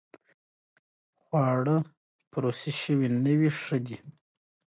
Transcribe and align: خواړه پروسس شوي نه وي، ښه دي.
خواړه 1.21 1.77
پروسس 2.31 2.75
شوي 2.83 3.07
نه 3.23 3.33
وي، 3.39 3.49
ښه 3.61 3.77
دي. 3.85 3.97